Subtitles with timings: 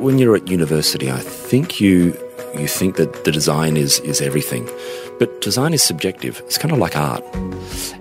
[0.00, 2.16] when you're at university, I think you
[2.54, 4.68] you think that the design is is everything.
[5.18, 6.40] But design is subjective.
[6.46, 7.22] It's kind of like art.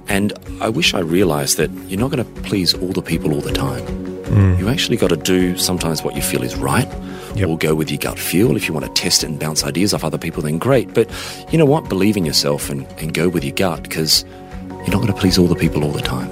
[0.07, 0.31] And
[0.61, 3.51] I wish I realized that you're not going to please all the people all the
[3.51, 3.85] time.
[4.29, 4.57] Mm.
[4.57, 6.87] You actually got to do sometimes what you feel is right
[7.35, 7.49] yep.
[7.49, 8.55] or go with your gut feel.
[8.55, 10.93] If you want to test it and bounce ideas off other people, then great.
[10.93, 11.11] But
[11.51, 11.89] you know what?
[11.89, 14.23] Believe in yourself and, and go with your gut because
[14.69, 16.29] you're not going to please all the people all the time.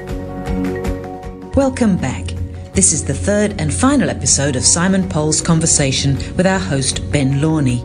[1.52, 2.37] Welcome back.
[2.78, 7.42] This is the third and final episode of Simon Pole's conversation with our host, Ben
[7.42, 7.82] Lornie.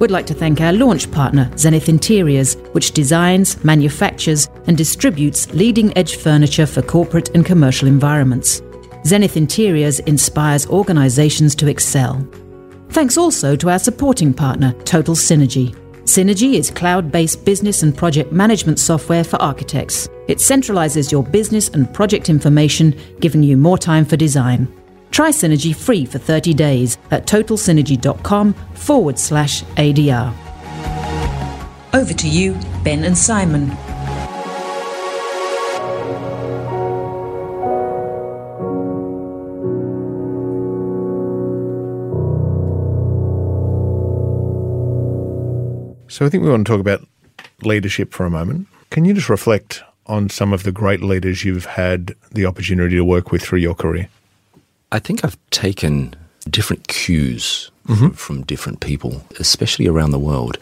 [0.00, 5.94] We'd like to thank our launch partner, Zenith Interiors, which designs, manufactures, and distributes leading
[5.94, 8.62] edge furniture for corporate and commercial environments.
[9.04, 12.26] Zenith Interiors inspires organizations to excel.
[12.88, 15.76] Thanks also to our supporting partner, Total Synergy.
[16.06, 20.08] Synergy is cloud based business and project management software for architects.
[20.28, 24.72] It centralizes your business and project information, giving you more time for design.
[25.10, 30.32] Try Synergy free for 30 days at totalsynergy.com forward slash ADR.
[31.92, 33.76] Over to you, Ben and Simon.
[46.16, 47.06] So I think we want to talk about
[47.60, 48.68] leadership for a moment.
[48.88, 53.04] Can you just reflect on some of the great leaders you've had the opportunity to
[53.04, 54.08] work with through your career?
[54.90, 56.14] I think I've taken
[56.48, 58.12] different cues mm-hmm.
[58.12, 60.56] from different people, especially around the world.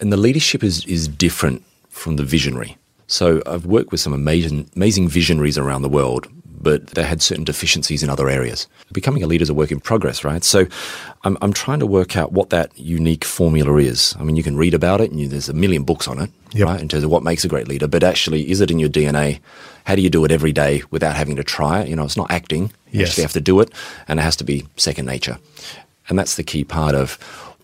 [0.00, 2.78] And the leadership is, is different from the visionary.
[3.06, 6.26] So I've worked with some amazing, amazing visionaries around the world,
[6.64, 8.66] but they had certain deficiencies in other areas.
[8.92, 10.42] Becoming a leader is a work in progress, right?
[10.42, 10.66] So
[11.22, 14.16] I'm, I'm trying to work out what that unique formula is.
[14.18, 16.30] I mean, you can read about it and you, there's a million books on it,
[16.52, 16.66] yep.
[16.66, 18.88] right, in terms of what makes a great leader, but actually, is it in your
[18.88, 19.40] DNA?
[19.84, 21.88] How do you do it every day without having to try it?
[21.88, 22.72] You know, it's not acting.
[22.90, 23.10] You yes.
[23.10, 23.70] actually have to do it,
[24.08, 25.38] and it has to be second nature.
[26.08, 27.18] And that's the key part of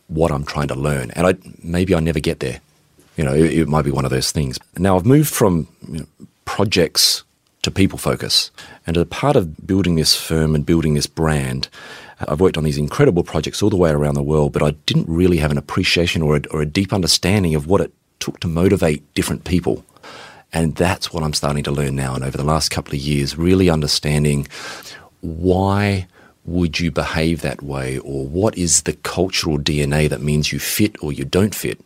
[0.09, 1.11] what I'm trying to learn.
[1.13, 2.61] And I, maybe I never get there.
[3.17, 4.59] You know, it, it might be one of those things.
[4.77, 6.07] Now, I've moved from you know,
[6.45, 7.23] projects
[7.63, 8.51] to people focus.
[8.87, 11.69] And as a part of building this firm and building this brand,
[12.21, 14.71] uh, I've worked on these incredible projects all the way around the world, but I
[14.87, 18.41] didn't really have an appreciation or a, or a deep understanding of what it took
[18.41, 19.85] to motivate different people.
[20.53, 22.15] And that's what I'm starting to learn now.
[22.15, 24.49] And over the last couple of years, really understanding
[25.21, 26.09] why
[26.45, 30.97] would you behave that way or what is the cultural DNA that means you fit
[31.03, 31.81] or you don't fit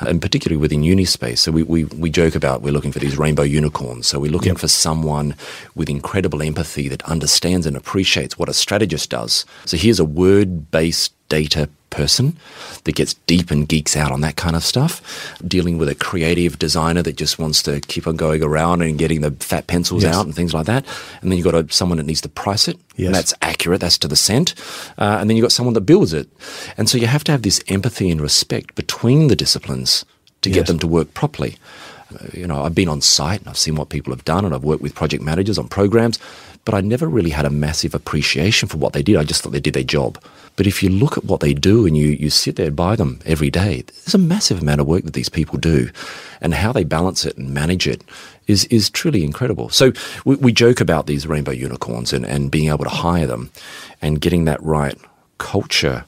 [0.00, 1.40] Uh, and particularly within Unispace.
[1.40, 4.06] So we, we, we joke about we're looking for these rainbow unicorns.
[4.06, 4.58] So we're looking yep.
[4.58, 5.34] for someone
[5.74, 9.46] with incredible empathy that understands and appreciates what a strategist does.
[9.64, 12.36] So here's a word based data person
[12.84, 16.58] that gets deep and geeks out on that kind of stuff, dealing with a creative
[16.58, 20.14] designer that just wants to keep on going around and getting the fat pencils yes.
[20.14, 20.84] out and things like that.
[21.20, 23.06] And then you've got a, someone that needs to price it, yes.
[23.06, 24.54] and that's accurate, that's to the cent.
[24.98, 26.28] Uh, and then you've got someone that builds it.
[26.76, 30.04] And so you have to have this empathy and respect between the disciplines
[30.42, 30.56] to yes.
[30.56, 31.56] get them to work properly.
[32.12, 34.54] Uh, you know, I've been on site and I've seen what people have done, and
[34.54, 36.18] I've worked with project managers on programs,
[36.66, 39.16] but I never really had a massive appreciation for what they did.
[39.16, 40.22] I just thought they did their job.
[40.56, 43.20] But if you look at what they do and you, you sit there by them
[43.24, 45.90] every day, there's a massive amount of work that these people do.
[46.40, 48.02] And how they balance it and manage it
[48.48, 49.68] is, is truly incredible.
[49.68, 49.92] So
[50.24, 53.52] we, we joke about these rainbow unicorns and, and being able to hire them
[54.02, 54.98] and getting that right
[55.38, 56.04] culture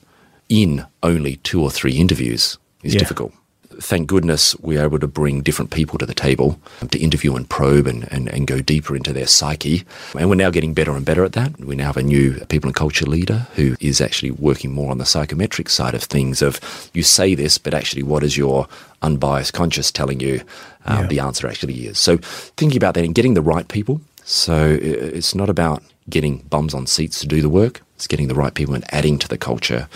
[0.49, 2.99] in only two or three interviews is yeah.
[2.99, 3.33] difficult
[3.81, 6.59] thank goodness we're able to bring different people to the table
[6.91, 9.85] to interview and probe and, and, and go deeper into their psyche.
[10.19, 11.59] And we're now getting better and better at that.
[11.59, 14.99] We now have a new people and culture leader who is actually working more on
[14.99, 16.61] the psychometric side of things of
[16.93, 18.69] you say this, but actually what is your
[19.03, 20.43] unbiased conscious telling you
[20.87, 21.07] um, yeah.
[21.07, 21.99] the answer actually is.
[21.99, 24.01] So thinking about that and getting the right people.
[24.25, 27.83] So it's not about getting bums on seats to do the work.
[27.99, 29.89] It's getting the right people and adding to the culture.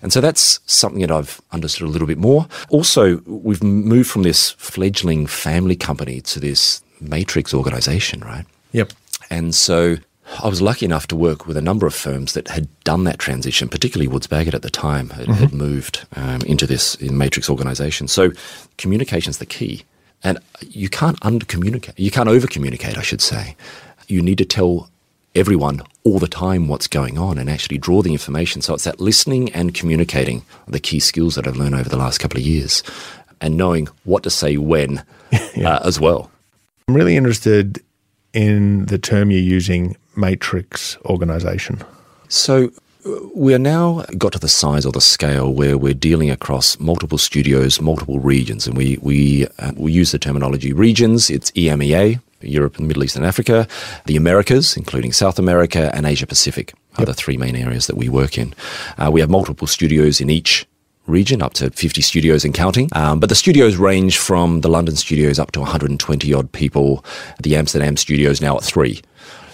[0.00, 2.46] And so that's something that I've understood a little bit more.
[2.68, 8.44] Also, we've moved from this fledgling family company to this matrix organization, right?
[8.70, 8.92] Yep.
[9.28, 9.96] And so
[10.40, 13.18] I was lucky enough to work with a number of firms that had done that
[13.18, 15.32] transition, particularly Woods Bagot at the time had, mm-hmm.
[15.32, 18.06] had moved um, into this matrix organization.
[18.06, 18.30] So
[18.76, 19.82] communication's the key.
[20.22, 21.98] And you can't under communicate.
[21.98, 23.56] You can't over communicate, I should say.
[24.06, 24.90] You need to tell
[25.34, 28.62] everyone all the time what's going on and actually draw the information.
[28.62, 32.18] So it's that listening and communicating the key skills that I've learned over the last
[32.18, 32.82] couple of years
[33.40, 35.04] and knowing what to say when
[35.54, 35.74] yeah.
[35.74, 36.30] uh, as well.
[36.88, 37.82] I'm really interested
[38.32, 41.82] in the term you're using, matrix organization.
[42.28, 42.70] So
[43.06, 46.78] uh, we are now got to the size or the scale where we're dealing across
[46.80, 51.30] multiple studios, multiple regions, and we we uh, we use the terminology regions.
[51.30, 53.66] It's EMEA, Europe and Middle East and Africa,
[54.06, 56.72] the Americas, including South America and Asia Pacific.
[56.98, 58.52] are the three main areas that we work in.
[58.98, 60.66] Uh, we have multiple studios in each
[61.06, 62.88] region, up to 50 studios and counting.
[62.92, 67.04] Um, but the studios range from the London studios up to 120 odd people.
[67.42, 69.00] The Amsterdam studios now at three.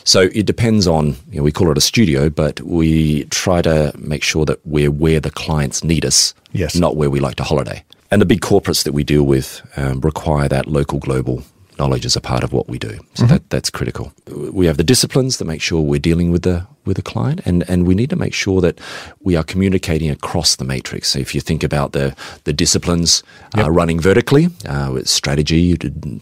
[0.04, 3.92] So it depends on, you know, we call it a studio, but we try to
[3.98, 6.74] make sure that we're where the clients need us, Yes.
[6.76, 7.82] not where we like to holiday.
[8.10, 11.42] And the big corporates that we deal with um, require that local global
[11.78, 12.98] knowledge as a part of what we do.
[13.14, 14.12] So that, that's critical.
[14.26, 17.68] We have the disciplines that make sure we're dealing with the with the client, and,
[17.68, 18.78] and we need to make sure that
[19.20, 21.08] we are communicating across the matrix.
[21.08, 23.22] So if you think about the the disciplines
[23.56, 25.76] uh, running vertically, uh, with strategy,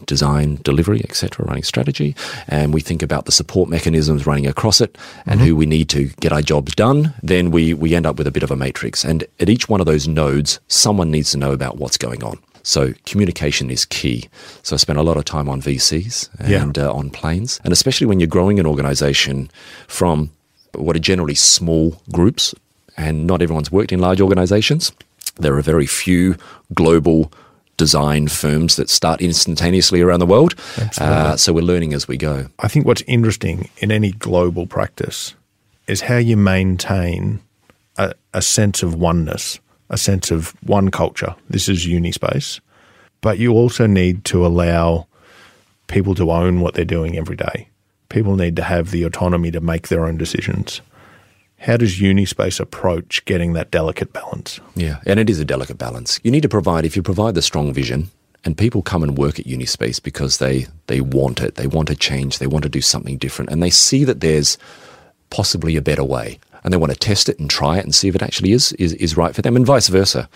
[0.05, 2.15] design, delivery, etc., running strategy,
[2.47, 6.05] and we think about the support mechanisms running across it, and who we need to
[6.21, 9.03] get our jobs done, then we we end up with a bit of a matrix.
[9.03, 12.39] And at each one of those nodes, someone needs to know about what's going on.
[12.63, 14.29] So communication is key.
[14.61, 16.61] So I spent a lot of time on VCs Yeah.
[16.63, 19.49] and uh, on planes, and especially when you're growing an organization
[19.87, 20.29] from
[20.73, 22.55] what are generally small groups,
[22.97, 24.91] and not everyone's worked in large organizations.
[25.35, 26.35] There are very few
[26.73, 27.31] global
[27.77, 30.53] design firms that start instantaneously around the world.
[30.99, 32.45] Uh, so we're learning as we go.
[32.59, 35.33] I think what's interesting in any global practice
[35.87, 37.41] is how you maintain
[37.97, 39.59] a, a sense of oneness,
[39.93, 41.35] a sense of one culture.
[41.49, 42.59] This is Unispace.
[43.21, 45.07] But you also need to allow
[45.87, 47.69] people to own what they're doing every day.
[48.09, 50.81] People need to have the autonomy to make their own decisions.
[51.59, 54.59] How does Unispace approach getting that delicate balance?
[54.75, 56.19] Yeah, and it is a delicate balance.
[56.23, 58.09] You need to provide, if you provide the strong vision,
[58.43, 61.95] and people come and work at Unispace because they, they want it, they want to
[61.95, 64.57] change, they want to do something different, and they see that there's
[65.29, 68.07] possibly a better way, and they want to test it and try it and see
[68.07, 70.29] if it actually is, is, is right for them, and vice versa.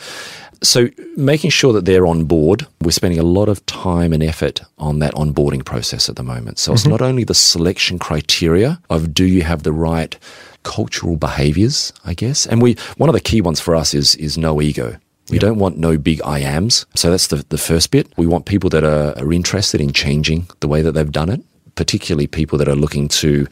[0.64, 4.62] So, making sure that they're on board, we're spending a lot of time and effort
[4.80, 6.58] on that onboarding process at the moment.
[6.58, 6.92] So, it's mm-hmm.
[6.92, 10.18] not only the selection criteria of do you have the right
[10.64, 12.46] cultural behaviors, I guess.
[12.46, 14.98] And we one of the key ones for us is is no ego.
[15.30, 16.86] We don't want no big I ams.
[16.96, 18.08] So that's the, the first bit.
[18.18, 21.42] We want people that are, are interested in changing the way that they've done it,
[21.78, 23.48] particularly people that are looking to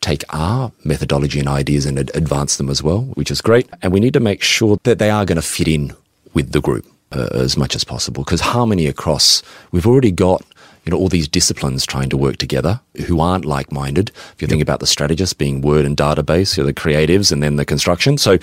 [0.00, 3.68] take our methodology and ideas and ad- advance them as well, which is great.
[3.82, 5.92] And we need to make sure that they are going to fit in
[6.32, 8.24] with the group uh, as much as possible.
[8.24, 9.42] Because harmony across,
[9.72, 10.42] we've already got
[10.84, 14.10] you know all these disciplines trying to work together who aren't like-minded.
[14.34, 17.42] If you think about the strategists being word and database you know, the creatives and
[17.42, 18.18] then the construction.
[18.18, 18.36] So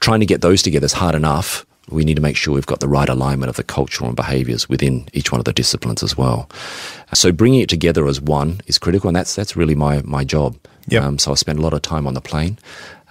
[0.00, 2.80] trying to get those together is hard enough we need to make sure we've got
[2.80, 6.16] the right alignment of the cultural and behaviors within each one of the disciplines as
[6.16, 6.48] well
[7.14, 10.56] so bringing it together as one is critical and that's that's really my my job
[10.90, 11.02] Yep.
[11.02, 12.56] um, so I spend a lot of time on the plane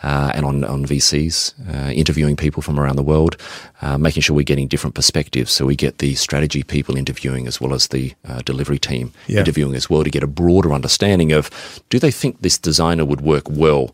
[0.01, 3.38] uh, and on, on VCs, uh, interviewing people from around the world,
[3.83, 5.51] uh, making sure we're getting different perspectives.
[5.51, 9.41] So we get the strategy people interviewing as well as the uh, delivery team Yeah.
[9.41, 11.51] interviewing as well to get a broader understanding of
[11.89, 13.94] do they think this designer would work well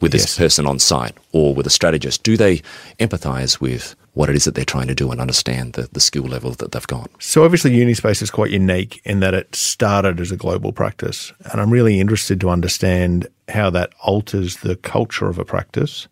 [0.00, 0.38] with this Yes.
[0.38, 2.22] person on site or with a strategist?
[2.22, 2.62] Do they
[3.00, 6.24] empathize with what it is that they're trying to do and understand the, the skill
[6.24, 7.10] level that they've got?
[7.18, 11.32] So obviously Unispace is quite unique in that it started as a global practice.
[11.52, 16.08] And I'm really interested to understand how that alters the culture of a practice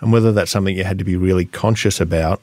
[0.00, 2.40] and whether that's something you had to be really conscious about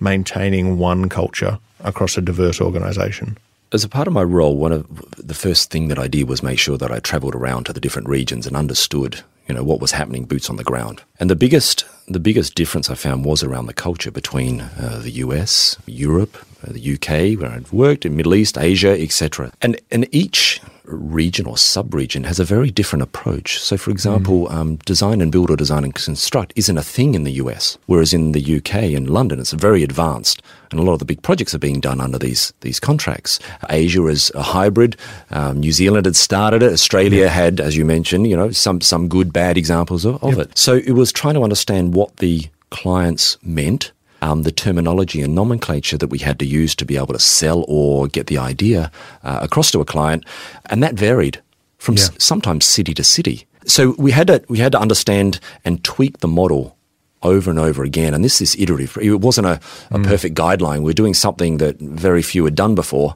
[0.00, 3.38] maintaining one culture across a diverse organization.
[3.70, 4.86] As a part of my role, one of
[5.18, 7.80] the first thing that I did was make sure that I travelled around to the
[7.80, 11.02] different regions and understood, you know, what was happening, boots on the ground.
[11.20, 15.10] And the biggest, the biggest difference I found was around the culture between uh, the
[15.10, 19.52] US, Europe, uh, the UK, where I'd worked, in Middle East, Asia, etc.
[19.60, 23.60] And and each region or sub-region has a very different approach.
[23.60, 27.24] So, for example, um, design and build or design and construct isn't a thing in
[27.24, 30.98] the US, whereas in the UK and London, it's very advanced, and a lot of
[30.98, 33.38] the big projects are being done under these these contracts.
[33.70, 34.96] Asia is a hybrid.
[35.30, 36.72] Um, New Zealand had started it.
[36.72, 40.56] Australia had, as you mentioned, you know, some some good bad examples of, of it.
[40.56, 45.98] So it was trying to understand what the clients meant um, the terminology and nomenclature
[45.98, 48.90] that we had to use to be able to sell or get the idea
[49.22, 50.24] uh, across to a client,
[50.66, 51.40] and that varied
[51.78, 53.46] from s- sometimes city to city.
[53.66, 56.76] So we had to we had to understand and tweak the model
[57.22, 58.14] over and over again.
[58.14, 58.96] And this is iterative.
[59.02, 59.60] It wasn't a,
[59.90, 60.82] a perfect guideline.
[60.82, 63.14] We're doing something that very few had done before,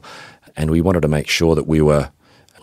[0.55, 2.11] and we wanted to make sure that we were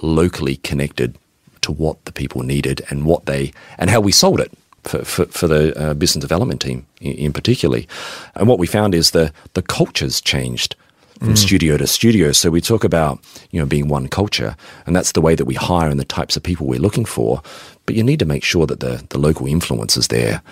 [0.03, 1.19] locally connected
[1.63, 4.53] to what the people needed and what they and how we sold it
[4.85, 7.89] for, for, for the uh, business development team in, in particularly.
[8.35, 10.77] And what we found is the the cultures changed
[11.19, 12.33] from studio to studio.
[12.33, 13.21] So we talk about
[13.51, 14.57] you know being one culture,
[14.87, 17.43] and that's the way that we hire and the types of people we're looking for.
[17.87, 20.43] But you need to make sure that the the local influence is there.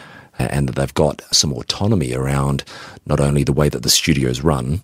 [0.40, 2.62] And that they've got some autonomy around
[3.06, 4.82] not only the way that the studios run,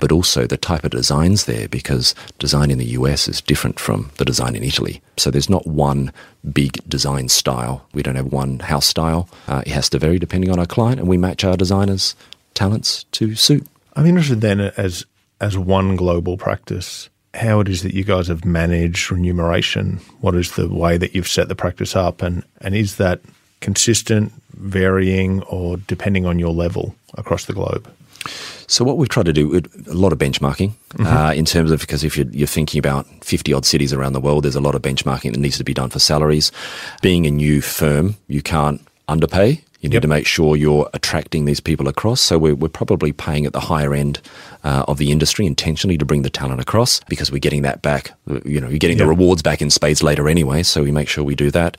[0.00, 4.10] but also the type of designs there because design in the US is different from
[4.18, 5.00] the design in Italy.
[5.16, 6.12] So there's not one
[6.52, 7.86] big design style.
[7.92, 9.28] We don't have one house style.
[9.48, 12.14] Uh, it has to vary depending on our client, and we match our designers'
[12.54, 13.66] talents to suit.
[13.94, 15.04] I'm interested then as
[15.40, 20.00] as one global practice how it is that you guys have managed remuneration.
[20.20, 23.20] What is the way that you've set the practice up, and and is that
[23.60, 27.90] consistent, varying, or depending on your level across the globe?
[28.66, 31.06] So what we've tried to do a lot of benchmarking mm-hmm.
[31.06, 34.20] uh, in terms of because if you're, you're, thinking about 50 odd cities around the
[34.20, 36.52] world, there's a lot of benchmarking that needs to be done for salaries.
[37.02, 39.62] Being a new firm, you can't underpay.
[39.80, 40.02] You need yep.
[40.02, 42.20] to make sure you're attracting these people across.
[42.20, 44.20] So we're, we're probably paying at the higher end
[44.64, 48.12] uh, of the industry intentionally to bring the talent across because we're getting that back.
[48.44, 49.04] You know, you're getting yep.
[49.04, 50.62] the rewards back in spades later anyway.
[50.62, 51.76] So we make sure we do that.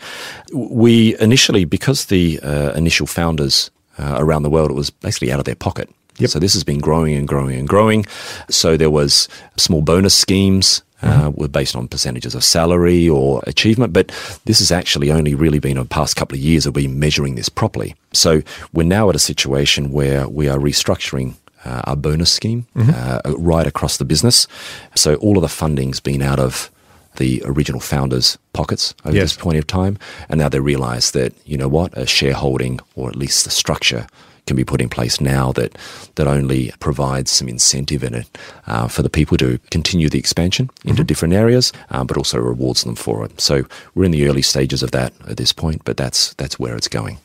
[0.53, 5.39] We initially, because the uh, initial founders uh, around the world, it was basically out
[5.39, 5.89] of their pocket.
[6.17, 6.29] Yep.
[6.29, 8.05] So this has been growing and growing and growing.
[8.49, 13.93] So there was small bonus schemes uh, were based on percentages of salary or achievement,
[13.93, 14.07] but
[14.45, 16.99] this has actually only really been over the past couple of years of we've been
[16.99, 17.95] measuring this properly.
[18.13, 18.41] So
[18.73, 22.91] we're now at a situation where we are restructuring uh, our bonus scheme mm-hmm.
[22.93, 24.47] uh, right across the business.
[24.95, 26.71] So all of the funding's been out of
[27.17, 29.23] the original founders' pockets at yes.
[29.23, 29.97] this point of time,
[30.29, 34.07] and now they realise that you know what a shareholding or at least the structure
[34.47, 35.77] can be put in place now that
[36.15, 40.69] that only provides some incentive in it uh, for the people to continue the expansion
[40.83, 41.07] into mm-hmm.
[41.07, 43.39] different areas, um, but also rewards them for it.
[43.39, 46.75] So we're in the early stages of that at this point, but that's that's where
[46.75, 47.19] it's going.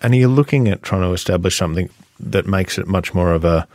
[0.00, 1.88] And are you looking at trying to establish something
[2.20, 3.66] that makes it much more of a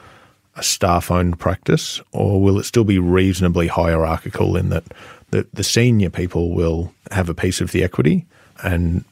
[0.56, 4.84] a staff-owned practice, or will it still be reasonably hierarchical in that
[5.30, 8.26] the, the senior people will have a piece of the equity
[8.62, 9.06] and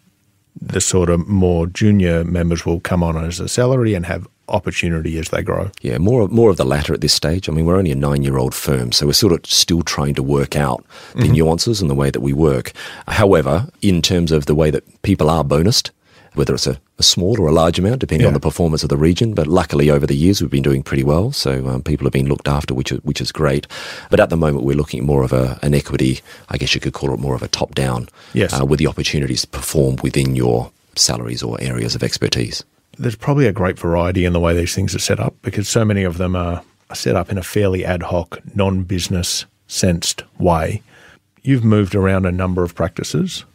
[0.62, 5.18] the sort of more junior members will come on as a salary and have opportunity
[5.18, 5.72] as they grow.
[5.82, 7.48] Yeah, more more of the latter at this stage.
[7.48, 10.56] I mean, we're only a nine-year-old firm, so we're sort of still trying to work
[10.56, 11.34] out the mm-hmm.
[11.34, 12.74] nuances and the way that we work.
[13.08, 15.92] However, in terms of the way that people are bonused,
[16.34, 18.30] whether it's a, a small or a large amount, depending yeah.
[18.30, 19.34] on the performance of the region.
[19.34, 21.32] But luckily, over the years, we've been doing pretty well.
[21.32, 23.68] So um, people have been looked after, which is, which is great.
[24.10, 26.20] But at the moment, we're looking at more of a, an equity,
[26.50, 28.60] I guess you could call it more of a top down, yes.
[28.60, 32.64] Uh, with the opportunities to perform within your salaries or areas of expertise.
[32.98, 35.86] There's probably a great variety in the way these things are set up because so
[35.86, 36.62] many of them are
[36.94, 40.82] set up in a fairly ad hoc, non business sensed way.
[41.42, 43.46] You've moved around a number of practices.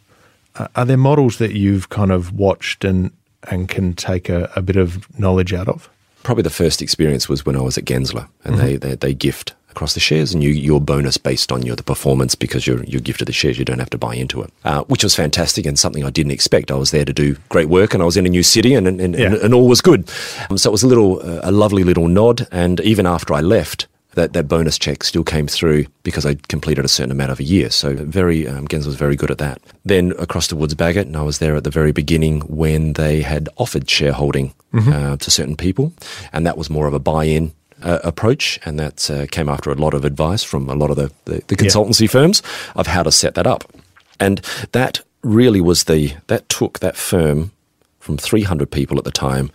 [0.75, 3.11] Are there models that you've kind of watched and
[3.51, 5.89] and can take a, a, bit of knowledge out of?
[6.23, 8.65] Probably the first experience was when I was at Gensler, and mm-hmm.
[8.65, 11.83] they, they, they gift across the shares, and you your bonus based on your the
[11.83, 13.59] performance because you're you're gifted the shares.
[13.59, 16.31] You don't have to buy into it, uh, which was fantastic and something I didn't
[16.31, 16.71] expect.
[16.71, 18.87] I was there to do great work, and I was in a new city, and
[18.87, 19.25] and, and, yeah.
[19.25, 20.09] and, and all was good.
[20.49, 23.41] Um, so it was a little uh, a lovely little nod, and even after I
[23.41, 27.39] left that, that bonus check still came through because I completed a certain amount of
[27.39, 27.69] a year.
[27.69, 29.61] So very, um, Gens was very good at that.
[29.83, 33.21] Then across to Woods Bagot, and I was there at the very beginning when they
[33.21, 34.91] had offered shareholding mm-hmm.
[34.91, 35.93] uh, to certain people,
[36.33, 39.75] and that was more of a buy-in uh, approach, and that uh, came after a
[39.75, 42.07] lot of advice from a lot of the, the, the consultancy yeah.
[42.07, 42.41] firms
[42.75, 43.71] of how to set that up.
[44.19, 44.39] And
[44.71, 47.51] that really was the, that took that firm
[47.99, 49.51] from 300 people at the time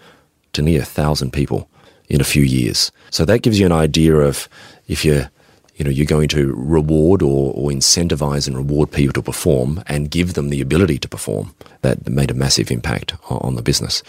[0.53, 1.70] to near 1,000 people
[2.11, 2.93] in a few years.
[3.11, 4.49] So that gives you an idea of
[4.89, 5.31] if you're
[5.77, 10.11] you know, you're going to reward or, or incentivize and reward people to perform and
[10.11, 11.55] give them the ability to perform.
[11.81, 14.03] That made a massive impact on, the business.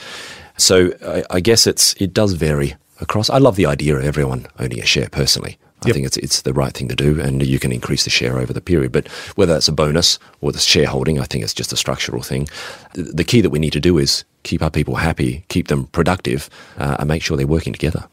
[0.57, 3.29] So I, I, guess it's it does vary across.
[3.29, 5.57] I love the idea of everyone owning a share personally.
[5.83, 5.93] I yep.
[5.93, 8.51] think it's it's the right thing to do, and you can increase the share over
[8.51, 8.91] the period.
[8.91, 12.49] But whether it's a bonus or the shareholding, I think it's just a structural thing.
[12.95, 16.49] The key that we need to do is keep our people happy, keep them productive,
[16.77, 18.05] uh, and make sure they're working together.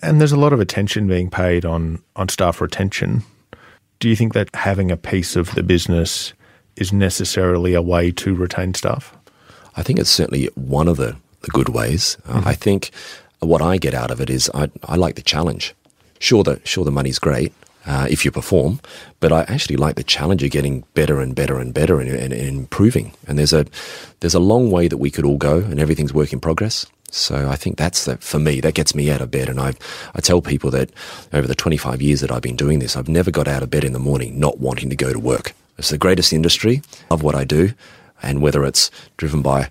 [0.00, 3.22] And there's a lot of attention being paid on on staff retention.
[3.98, 6.32] Do you think that having a piece of the business
[6.76, 9.16] is necessarily a way to retain staff?
[9.76, 12.16] I think it's certainly one of the, the good ways.
[12.26, 12.48] Uh, mm-hmm.
[12.48, 12.90] I think
[13.40, 15.74] what I get out of it is I, I like the challenge.
[16.18, 17.52] Sure, the sure the money's great,
[17.86, 18.80] uh, if you perform.
[19.20, 22.32] But I actually like the challenge of getting better and better and better and, and,
[22.32, 23.12] and, improving.
[23.26, 23.66] And there's a
[24.20, 26.86] there's a long way that we could all go, and everything's work in progress.
[27.10, 29.48] So I think that's the, for me that gets me out of bed.
[29.48, 29.74] And I
[30.14, 30.90] I tell people that
[31.32, 33.84] over the 25 years that I've been doing this, I've never got out of bed
[33.84, 35.54] in the morning not wanting to go to work.
[35.78, 36.82] It's the greatest industry.
[37.10, 37.72] of what I do,
[38.22, 39.70] and whether it's driven by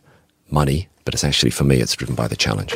[0.49, 2.75] money, but it's actually for me, it's driven by the challenge.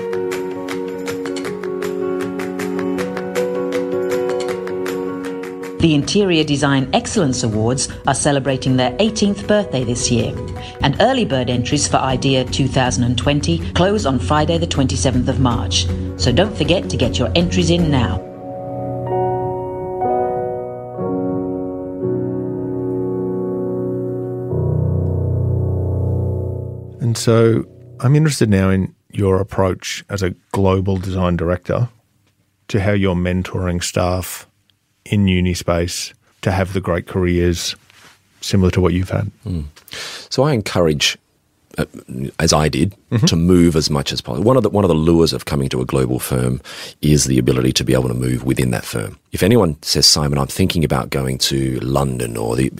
[5.86, 10.36] The Interior Design Excellence Awards are celebrating their 18th birthday this year,
[10.82, 15.86] and early bird entries for IDEA 2020 close on Friday, the 27th of March.
[16.20, 18.20] So don't forget to get your entries in now.
[27.00, 27.63] And so
[28.00, 31.89] I'm interested now in your approach as a global design director
[32.70, 34.48] to how you're mentoring staff
[35.06, 37.76] in Unispace to have the great careers
[38.42, 39.32] similar to what you've had.
[39.46, 39.66] Mm.
[40.32, 41.18] So I encourage
[41.78, 41.86] uh,
[42.40, 43.26] as I did, mm-hmm.
[43.26, 44.46] to move as much as possible.
[44.46, 46.62] One of the one of the lures of coming to a global firm
[47.02, 49.20] is the ability to be able to move within that firm.
[49.34, 52.72] If anyone says, Simon, I'm thinking about going to London or the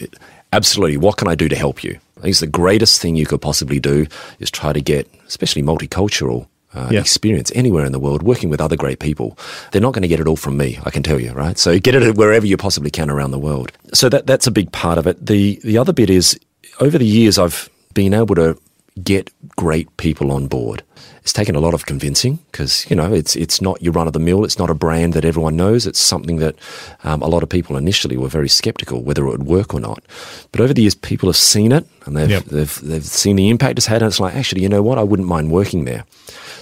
[0.52, 1.98] absolutely, what can I do to help you?
[2.16, 4.06] I think it's the greatest thing you could possibly do
[4.38, 7.00] is try to get, especially multicultural uh, yeah.
[7.00, 9.38] experience anywhere in the world, working with other great people.
[9.72, 11.58] They're not going to get it all from me, I can tell you, right?
[11.58, 13.72] So get it wherever you possibly can around the world.
[13.94, 15.24] So that that's a big part of it.
[15.24, 16.38] The the other bit is
[16.80, 18.58] over the years I've been able to
[19.02, 20.82] get great people on board.
[21.22, 24.12] It's taken a lot of convincing because you know it's it's not your run of
[24.12, 24.44] the mill.
[24.44, 25.84] It's not a brand that everyone knows.
[25.84, 26.54] It's something that
[27.02, 30.04] um, a lot of people initially were very skeptical whether it would work or not.
[30.52, 32.44] But over the years, people have seen it and they've yep.
[32.44, 34.98] they've, they've seen the impact it's had, and it's like actually, you know what?
[34.98, 36.04] I wouldn't mind working there.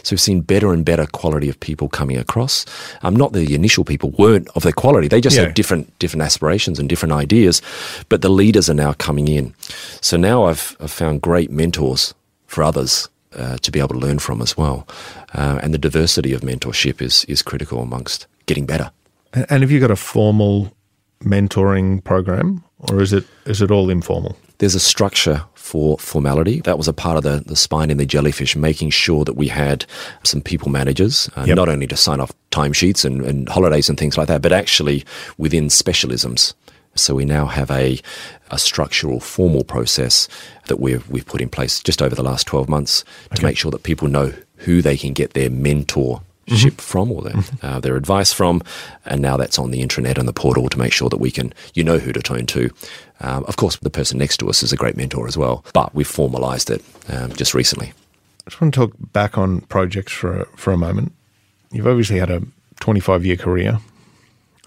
[0.04, 2.64] So we've seen better and better quality of people coming across.
[3.02, 5.46] Um, not the initial people weren't of their quality; they just yeah.
[5.46, 7.62] had different different aspirations and different ideas.
[8.08, 9.54] But the leaders are now coming in.
[10.00, 12.14] So now I've, I've found great mentors
[12.46, 14.87] for others uh, to be able to learn from as well.
[15.32, 18.90] Uh, and the diversity of mentorship is is critical amongst getting better.
[19.32, 20.73] And have you got a formal
[21.25, 24.37] mentoring program, or is it is it all informal?
[24.64, 26.62] There's a structure for formality.
[26.62, 29.49] That was a part of the, the spine in the jellyfish, making sure that we
[29.49, 29.85] had
[30.23, 31.56] some people managers, uh, yep.
[31.56, 35.04] not only to sign off timesheets and, and holidays and things like that, but actually
[35.37, 36.54] within specialisms.
[36.94, 38.00] So we now have a,
[38.50, 40.28] a structural, formal process
[40.68, 43.35] that we've, we've put in place just over the last 12 months okay.
[43.35, 46.76] to make sure that people know who they can get their mentor mm-hmm.
[46.76, 48.62] from or their, uh, their advice from.
[49.04, 51.52] And now that's on the intranet and the portal to make sure that we can,
[51.74, 52.70] you know who to turn to.
[53.20, 55.94] Um, of course, the person next to us is a great mentor as well, but
[55.94, 57.92] we've formalized it um, just recently.
[58.46, 61.12] I just want to talk back on projects for, for a moment.
[61.70, 62.42] You've obviously had a
[62.80, 63.78] 25 year career.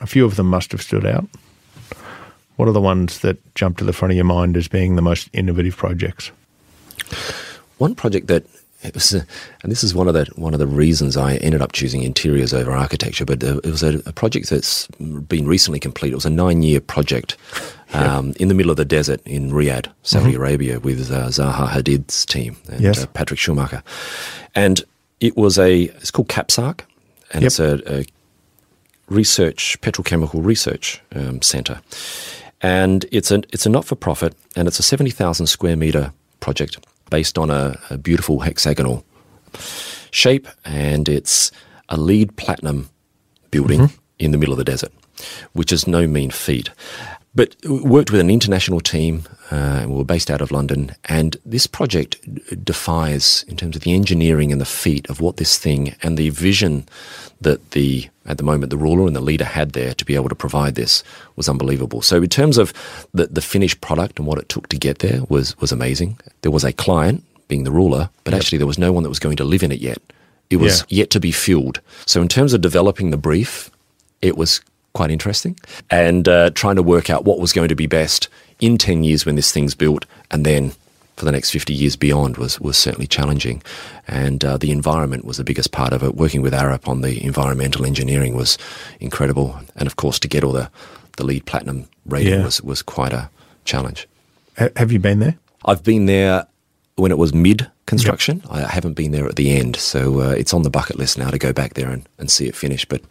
[0.02, 1.28] A few of them must have stood out.
[2.56, 5.02] What are the ones that jump to the front of your mind as being the
[5.02, 6.32] most innovative projects?
[7.78, 8.46] One project that
[8.84, 9.26] it was, a,
[9.64, 12.54] and this is one of the one of the reasons I ended up choosing interiors
[12.54, 13.26] over architecture.
[13.26, 16.14] But uh, it was a, a, project that's been recently completed.
[16.14, 17.38] It was a nine-year project
[17.94, 20.38] um, in the middle of the desert in Riyadh, Saudi mm-hmm.
[20.38, 23.04] Arabia, with uh, Zaha Hadid's team and yes.
[23.04, 23.82] uh, Patrick Schumacher.
[24.54, 24.84] And
[25.20, 26.82] it was a it's called KAPSARC,
[27.32, 27.48] and yep.
[27.48, 28.06] it's a, a,
[29.10, 31.80] research petrochemical research um, center
[32.62, 36.12] and it's a it's a not for profit, and it's a seventy thousand square meter
[36.40, 36.78] project
[37.10, 39.06] based on a, a, beautiful hexagonal
[40.12, 41.52] shape, and it's
[41.90, 42.90] a LEED platinum
[43.52, 44.02] building mm-hmm.
[44.20, 44.92] in the middle of the desert,
[45.54, 46.70] which is no mean feat.
[47.38, 49.24] But worked with an international team.
[49.52, 52.18] Uh, we were based out of London, and this project
[52.66, 56.32] defies, in terms of the engineering and the feat of what this thing and the
[56.32, 56.88] vision
[57.40, 60.30] that the at the moment the ruler and the leader had there to be able
[60.30, 61.04] to provide this
[61.36, 62.02] was unbelievable.
[62.02, 62.74] So in terms of
[63.14, 66.20] the, the finished product and what it took to get there was was amazing.
[66.42, 68.42] There was a client being the ruler, but yep.
[68.42, 70.02] actually there was no one that was going to live in it yet.
[70.50, 71.02] It was yeah.
[71.02, 71.82] yet to be fueled.
[72.08, 73.70] So in terms of developing the brief,
[74.24, 74.62] it was
[74.98, 75.56] quite interesting
[75.92, 78.28] and uh, trying to work out what was going to be best
[78.60, 80.72] in 10 years when this thing's built and then
[81.18, 83.62] for the next 50 years beyond was, was certainly challenging.
[84.08, 86.16] And uh, the environment was the biggest part of it.
[86.16, 88.58] Working with Arup on the environmental engineering was
[89.00, 89.60] incredible.
[89.76, 90.70] And of course, to get all the,
[91.18, 92.46] the LEED platinum rating yeah.
[92.46, 93.32] was, was quite a
[93.66, 94.08] challenge.
[94.76, 95.38] have you been there?
[95.66, 96.46] I've been there
[96.98, 98.42] when it was mid construction.
[98.44, 98.52] Yep.
[98.52, 101.30] I haven't been there at the end, so uh, it's on the bucket list now
[101.30, 102.86] to go back there and, and see it finish.
[102.86, 103.02] But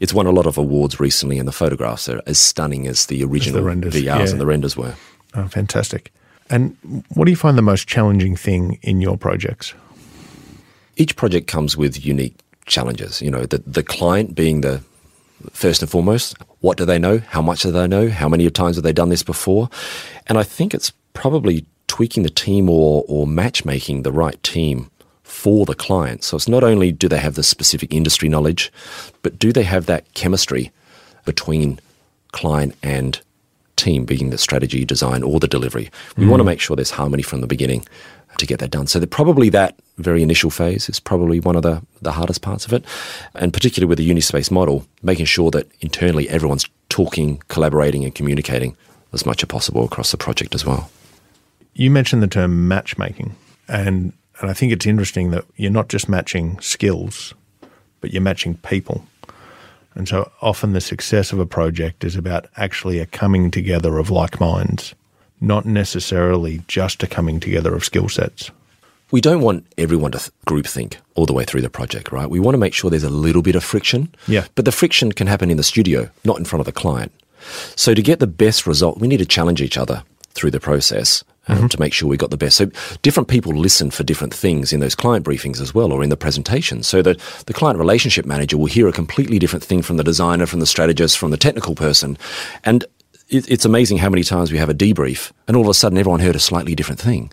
[0.00, 3.24] it's won a lot of awards recently, and the photographs are as stunning as the
[3.24, 4.28] original as the renders, VRs yeah.
[4.28, 4.94] and the renders were.
[5.34, 6.12] Oh, fantastic.
[6.50, 6.76] And
[7.14, 9.74] what do you find the most challenging thing in your projects?
[10.96, 13.22] Each project comes with unique challenges.
[13.22, 14.82] You know, the, the client being the
[15.52, 16.36] first and foremost.
[16.60, 17.18] What do they know?
[17.18, 18.08] How much do they know?
[18.08, 19.68] How many times have they done this before?
[20.26, 24.90] And I think it's probably tweaking the team or, or matchmaking the right team
[25.22, 26.24] for the client.
[26.24, 28.72] So it's not only do they have the specific industry knowledge,
[29.22, 30.72] but do they have that chemistry
[31.24, 31.80] between
[32.32, 33.20] client and
[33.76, 35.90] team, being the strategy, design, or the delivery.
[36.16, 36.30] We mm.
[36.30, 37.86] want to make sure there's harmony from the beginning
[38.38, 38.86] to get that done.
[38.86, 42.72] So probably that very initial phase is probably one of the, the hardest parts of
[42.72, 42.84] it.
[43.34, 48.76] And particularly with the Unispace model, making sure that internally everyone's talking, collaborating, and communicating
[49.12, 50.90] as much as possible across the project as well.
[51.78, 53.36] You mentioned the term matchmaking,
[53.68, 57.34] and, and I think it's interesting that you're not just matching skills,
[58.00, 59.04] but you're matching people.
[59.94, 64.08] And so often the success of a project is about actually a coming together of
[64.08, 64.94] like minds,
[65.38, 68.50] not necessarily just a coming together of skill sets.
[69.10, 72.30] we don't want everyone to th- group think all the way through the project, right?
[72.30, 74.14] We want to make sure there's a little bit of friction.
[74.26, 74.46] Yeah.
[74.54, 77.12] But the friction can happen in the studio, not in front of the client.
[77.76, 80.02] So to get the best result, we need to challenge each other
[80.36, 82.56] through the process um, to make sure we got the best.
[82.56, 82.70] So
[83.02, 86.16] different people listen for different things in those client briefings as well, or in the
[86.16, 86.82] presentation.
[86.82, 90.46] So that the client relationship manager will hear a completely different thing from the designer,
[90.46, 92.18] from the strategist, from the technical person,
[92.64, 92.84] and
[93.28, 95.98] it, it's amazing how many times we have a debrief, and all of a sudden
[95.98, 97.32] everyone heard a slightly different thing.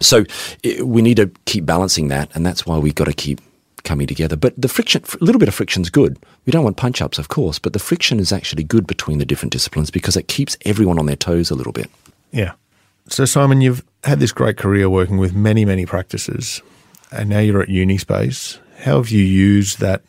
[0.00, 0.24] So
[0.62, 3.40] it, we need to keep balancing that, and that's why we've got to keep
[3.84, 4.36] coming together.
[4.36, 6.18] But the friction, a little bit of friction is good.
[6.46, 9.26] We don't want punch ups, of course, but the friction is actually good between the
[9.26, 11.90] different disciplines because it keeps everyone on their toes a little bit.
[12.32, 12.52] Yeah.
[13.08, 16.62] So, Simon, you've had this great career working with many, many practices,
[17.10, 18.58] and now you're at Unispace.
[18.78, 20.02] How have you used that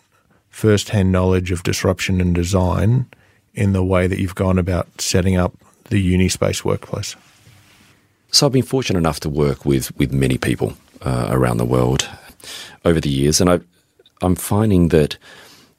[0.49, 3.07] first hand knowledge of disruption and design
[3.53, 5.53] in the way that you've gone about setting up
[5.89, 7.15] the Unispace workplace?
[8.31, 12.07] So I've been fortunate enough to work with with many people uh, around the world
[12.85, 13.59] over the years, and I,
[14.21, 15.17] I'm finding that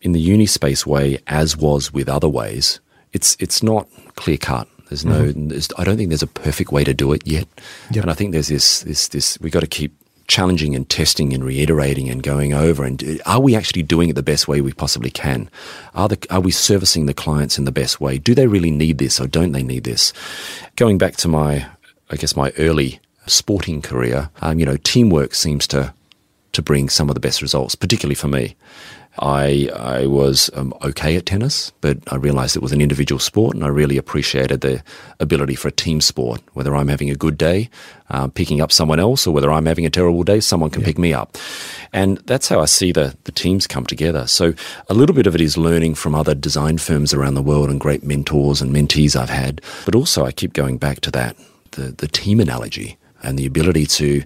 [0.03, 2.81] in the Unispace way, as was with other ways,
[3.13, 4.69] it's it's not clear cut.
[5.03, 5.33] There's no.
[5.33, 7.49] There's, I don't think there's a perfect way to do it yet,
[7.91, 8.05] Yep.
[8.05, 9.39] and I think there's this this this.
[9.41, 9.93] We got to keep
[10.27, 14.23] challenging and testing and reiterating and going over and are we actually doing it the
[14.23, 15.51] best way we possibly can
[15.95, 18.97] are the are we servicing the clients in the best way do they really need
[18.97, 20.15] this or don't they need this
[20.77, 21.67] going back to my
[22.11, 25.93] I guess my early sporting career, um, you know, teamwork seems to
[26.53, 28.55] to bring some of the best results, particularly for me.
[29.19, 33.55] I I was um, okay at tennis, but I realised it was an individual sport,
[33.55, 34.83] and I really appreciated the
[35.21, 36.41] ability for a team sport.
[36.55, 37.71] Whether I'm having a good day,
[38.11, 40.99] uh, picking up someone else, or whether I'm having a terrible day, someone can pick
[40.99, 41.39] me up,
[41.93, 44.27] and that's how I see the the teams come together.
[44.27, 44.55] So
[44.89, 47.81] a little bit of it is learning from other design firms around the world and
[47.81, 51.37] great mentors and mentees I've had, but also I keep going back to that
[51.73, 54.23] the the team analogy and the ability to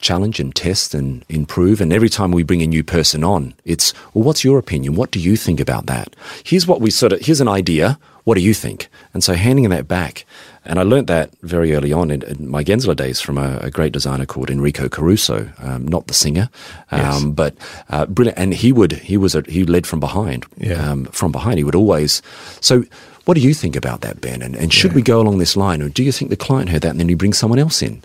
[0.00, 1.80] challenge and test and improve.
[1.80, 4.94] And every time we bring a new person on, it's, well, what's your opinion?
[4.94, 6.16] What do you think about that?
[6.44, 7.98] Here's what we sort of, here's an idea.
[8.24, 8.88] What do you think?
[9.14, 10.24] And so handing that back.
[10.64, 13.70] And I learnt that very early on in, in my Gensler days from a, a,
[13.70, 16.50] great designer called Enrico Caruso, um, not the singer,
[16.90, 17.24] um, Yes.
[17.24, 17.54] but
[17.88, 18.38] uh, brilliant.
[18.38, 20.44] And he would, he was, a, he led from behind.
[20.58, 20.74] Yeah.
[20.74, 22.20] Um, from behind, he would always,
[22.60, 22.84] so
[23.24, 24.42] what do you think about that, Ben?
[24.42, 25.80] And, and should we go along this line?
[25.82, 28.02] Or do you think the client heard that and then you bring someone else in?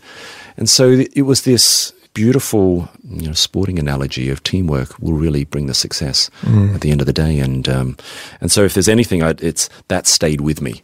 [0.57, 5.67] And so it was this beautiful, you know, sporting analogy of teamwork will really bring
[5.67, 6.29] the success
[6.73, 7.39] at the end of the day.
[7.39, 7.97] And um,
[8.41, 10.81] and so if there's anything, I, it's that stayed with me.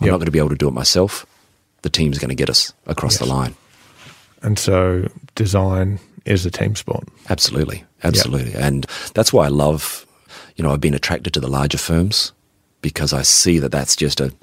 [0.00, 0.10] I'm Yep.
[0.12, 1.24] not going to be able to do it myself.
[1.82, 3.54] The team's going to get us across the line.
[4.42, 5.06] And so
[5.36, 7.04] design is a team sport.
[7.30, 10.04] Absolutely, absolutely, and that's why I love.
[10.56, 12.32] You know, I've been attracted to the larger firms
[12.80, 14.34] because I see that that's just a,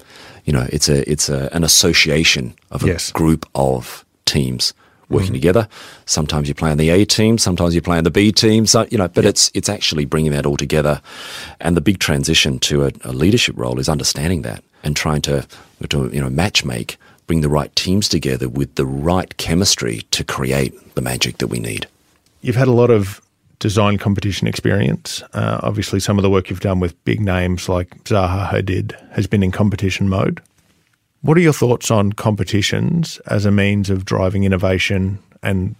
[0.46, 3.12] you know, it's a it's a, an association of a Yes.
[3.12, 4.72] group of teams
[5.10, 5.68] working together.
[6.06, 8.64] Sometimes you play on the A team, sometimes you play on the B team.
[8.66, 11.02] So you know, but it's it's actually bringing that all together.
[11.60, 15.46] And the big transition to a, a leadership role is understanding that and trying to,
[15.88, 20.24] to you know match make, bring the right teams together with the right chemistry to
[20.24, 21.86] create the magic that we need.
[22.40, 23.20] You've had a lot of
[23.58, 25.22] design competition experience.
[25.34, 29.26] Uh, obviously, some of the work you've done with big names like Zaha Hadid has
[29.26, 30.40] been in competition mode.
[31.22, 35.74] What are your thoughts on competitions as a means of driving innovation and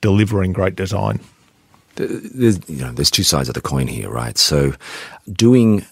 [0.00, 1.20] delivering great design?
[1.96, 4.36] there's you know there's two sides of the coin here, right?
[4.38, 4.74] So
[5.32, 5.84] doing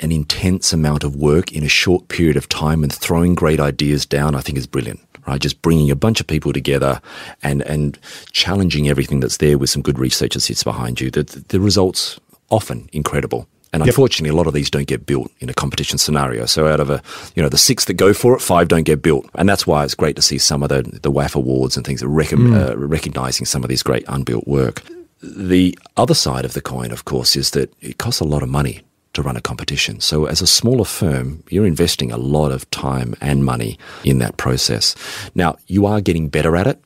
[0.00, 4.04] an intense amount of work in a short period of time and throwing great ideas
[4.04, 5.00] down, I think is brilliant.
[5.24, 7.00] Right, just bringing a bunch of people together
[7.44, 7.96] and and
[8.32, 11.10] challenging everything that's there with some good research that sits behind you.
[11.10, 12.18] The the results
[12.50, 13.46] often incredible.
[13.72, 16.44] And unfortunately, a lot of these don't get built in a competition scenario.
[16.44, 17.02] So out of a,
[17.34, 19.28] you know, the six that go for it, five don't get built.
[19.34, 22.00] And that's why it's great to see some of the, the WAF awards and things
[22.00, 24.82] that rec- uh, recognizing some of these great unbuilt work.
[25.22, 28.48] The other side of the coin, of course, is that it costs a lot of
[28.48, 28.82] money
[29.14, 30.00] to run a competition.
[30.00, 34.36] So as a smaller firm, you're investing a lot of time and money in that
[34.36, 34.94] process.
[35.34, 36.82] Now, you are getting better at it.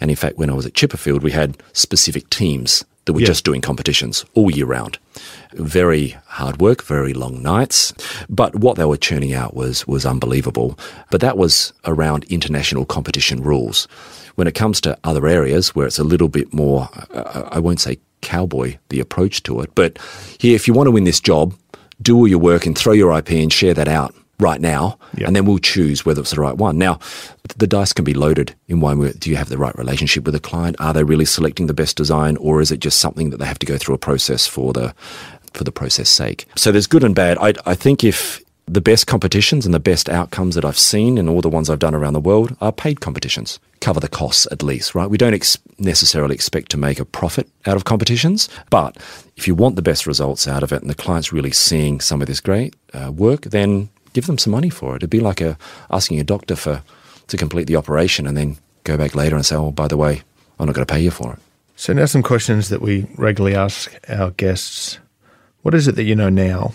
[0.00, 3.26] And in fact, when I was at Chipperfield, we had specific teams that were Yeah.
[3.32, 4.98] just doing competitions all year round.
[5.54, 7.94] Very hard work, very long nights,
[8.28, 10.78] but what they were churning out was was unbelievable.
[11.10, 13.88] But that was around international competition rules.
[14.34, 16.90] When it comes to other areas where it's a little bit more,
[17.50, 19.98] I won't say cowboy the approach to it, but
[20.38, 21.54] here, if you want to win this job,
[22.02, 25.26] do all your work and throw your IP and share that out right now, Yep.
[25.26, 26.78] and then we'll choose whether it's the right one.
[26.78, 26.98] Now,
[27.56, 29.12] the dice can be loaded in one way.
[29.18, 30.76] Do you have the right relationship with the client?
[30.78, 33.58] Are they really selecting the best design, or is it just something that they have
[33.58, 34.94] to go through a process for the
[35.54, 36.46] for the process sake?
[36.56, 37.36] So there's good and bad.
[37.38, 41.26] I, I think if The best competitions and the best outcomes that I've seen in
[41.26, 43.58] all the ones I've done around the world are paid competitions.
[43.80, 45.08] Cover the costs at least, right?
[45.10, 48.98] We don't ex- necessarily expect to make a profit out of competitions, but
[49.38, 52.20] if you want the best results out of it and the client's really seeing some
[52.22, 54.98] of this great uh, work, then give them some money for it.
[54.98, 55.56] It'd be like a,
[55.90, 56.82] asking a doctor for
[57.28, 60.22] to complete the operation and then go back later and say, oh, by the way,
[60.58, 61.38] I'm not going to pay you for it.
[61.76, 64.98] So now some questions that we regularly ask our guests.
[65.62, 66.72] What is it that you know now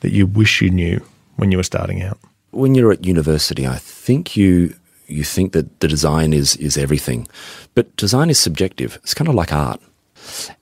[0.00, 1.04] that you wish you knew
[1.36, 2.18] when you were starting out?
[2.50, 7.26] When you're at university, I think you you think that the design is is everything,
[7.74, 8.98] but design is subjective.
[9.02, 9.80] It's kind of like art,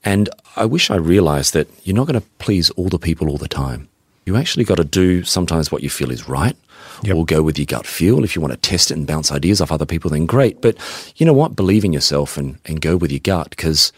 [0.03, 3.37] and I wish I realised that you're not going to please all the people all
[3.37, 3.89] the time.
[4.25, 6.55] You actually got to do sometimes what you feel is right,
[7.03, 7.15] Yep.
[7.15, 8.23] or go with your gut feel.
[8.23, 10.61] If you want to test it and bounce ideas off other people, then great.
[10.61, 10.77] But
[11.17, 11.55] you know what?
[11.55, 13.91] Believe in yourself and, and go with your gut because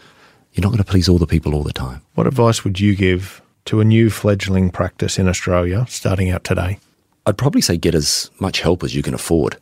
[0.52, 2.02] you're not going to please all the people all the time.
[2.14, 6.78] What advice would you give to a new fledgling practice in Australia starting out today?
[7.26, 9.56] I'd probably say get as much help as you can afford.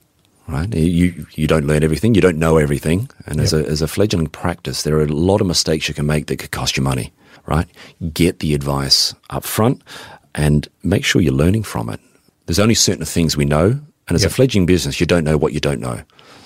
[0.47, 3.89] Right, you you don't learn everything, you don't know everything, and as a as a
[3.89, 6.83] fledgling practice, there are a lot of mistakes you can make that could cost you
[6.83, 7.15] money.
[7.47, 7.67] Right,
[8.13, 9.81] get the advice up front,
[10.35, 12.01] and make sure you're learning from it.
[12.47, 14.31] There's only certain things we know, and as Yep.
[14.31, 16.03] a fledgling business, you don't know what you don't know.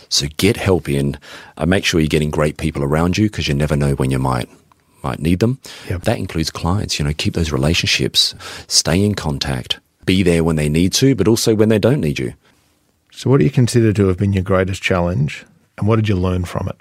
[0.08, 1.18] So get help in.
[1.56, 4.18] Uh, make sure you're getting great people around you because you never know when you
[4.18, 4.48] might
[5.02, 5.58] might need them.
[5.88, 6.02] Yep.
[6.02, 6.98] That includes clients.
[6.98, 8.34] You know, keep those relationships,
[8.66, 12.18] stay in contact, be there when they need to, but also when they don't need
[12.18, 12.34] you.
[13.12, 15.44] So, what do you consider to have been your greatest challenge,
[15.76, 16.76] and what did you learn from it?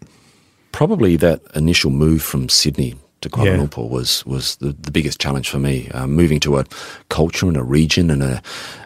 [0.71, 3.57] Probably that initial move from Sydney to Kuala Yeah.
[3.57, 5.89] Lumpur was was the, the biggest challenge for me.
[5.93, 6.65] Uh, moving to a
[7.09, 8.41] culture and a region and a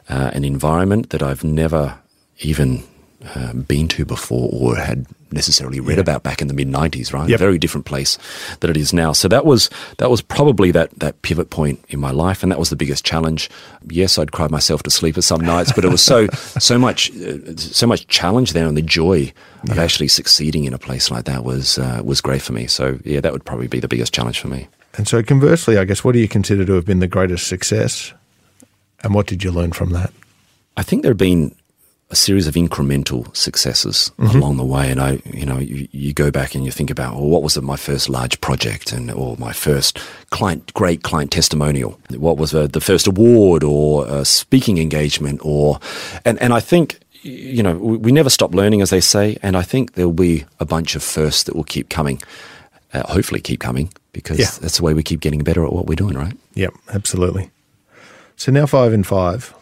[0.09, 1.97] uh, an environment that I've never
[2.39, 2.83] even
[3.35, 7.13] uh, been to before or had necessarily read about back in the mid '90s.
[7.13, 7.37] Right, Yep.
[7.37, 8.17] a very different place
[8.59, 9.13] than it is now.
[9.13, 12.59] So that was that was probably that that pivot point in my life, and that
[12.59, 13.49] was the biggest challenge.
[13.89, 16.27] Yes, I'd cry myself to sleep at some nights, but it was so
[16.59, 19.31] so much uh, so much challenge there, and the joy
[19.69, 22.67] of actually succeeding in a place like that was uh, was great for me.
[22.67, 24.67] So yeah, that would probably be the biggest challenge for me.
[24.97, 28.13] And so, conversely, I guess, what do you consider to have been the greatest success,
[29.03, 30.11] and what did you learn from that?
[30.75, 31.55] I think there have been
[32.11, 36.29] a series of incremental successes along the way, and I, you know, you, you go
[36.29, 39.53] back and you think about, well, what was my first large project, and or my
[39.53, 39.97] first
[40.29, 41.97] client, great client testimonial?
[42.17, 45.79] What was uh, the first award or a speaking engagement, or,
[46.25, 46.99] and and I think.
[47.23, 50.43] You know, we, we never stop learning, as they say, and I think there'll be
[50.59, 52.19] a bunch of firsts that will keep coming.
[52.93, 54.49] Uh, hopefully, keep coming because Yeah.
[54.59, 56.33] that's the way we keep getting better at what we're doing, right?
[56.55, 57.51] Yep, absolutely.
[58.37, 59.53] So now five and five,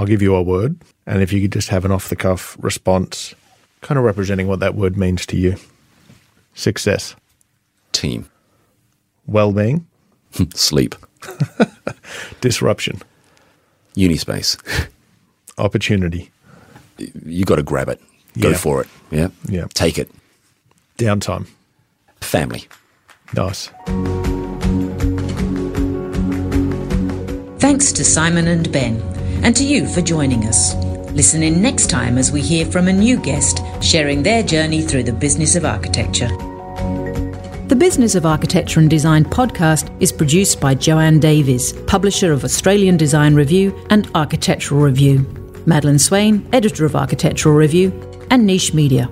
[0.00, 2.56] I'll give you a word, and if you could just have an off the cuff
[2.58, 3.34] response,
[3.82, 5.56] kind of representing what that word means to you.
[6.54, 7.14] Success,
[7.92, 8.26] Team,
[9.26, 9.86] well being,
[10.54, 10.94] sleep,
[12.40, 13.02] disruption,
[13.94, 14.56] Unispace.
[15.58, 16.30] opportunity,
[17.26, 18.00] you got to grab it.
[18.40, 18.56] Go Yeah.
[18.56, 18.88] for it.
[19.10, 19.28] Yeah.
[19.50, 19.66] Yeah.
[19.74, 20.10] Take it.
[20.96, 21.46] downtime.
[22.22, 22.66] Family.
[23.34, 23.68] Nice.
[27.58, 28.98] Thanks to Simon and Ben,
[29.42, 30.74] and to you for joining us.
[31.12, 35.02] Listen in next time as we hear from a new guest sharing their journey through
[35.02, 36.28] the business of architecture.
[37.70, 42.96] The Business of Architecture and Design podcast is produced by Joanne Davies, publisher of Australian
[42.96, 45.20] Design Review and Architectural Review,
[45.66, 47.92] Madeline Swain, editor of Architectural Review,
[48.30, 49.08] and Niche Media.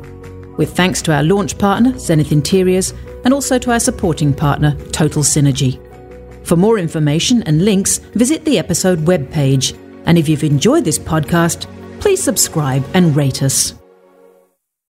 [0.57, 5.23] With thanks to our launch partner, Zenith Interiors, and also to our supporting partner, Total
[5.23, 5.79] Synergy.
[6.45, 9.79] For more information and links, visit the episode webpage.
[10.09, 11.67] And if you've enjoyed this podcast,
[12.01, 13.75] please subscribe and rate us.